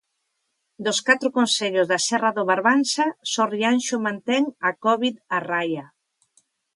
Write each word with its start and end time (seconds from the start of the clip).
Dos 0.85 0.99
catro 1.07 1.29
concellos 1.37 1.89
da 1.91 1.99
serra 2.09 2.31
do 2.37 2.43
Barbanza, 2.51 3.05
só 3.31 3.43
Rianxo 3.53 3.97
mantén 4.07 4.43
a 4.69 4.71
covid 4.85 5.15
a 5.35 5.37
raia. 5.51 5.85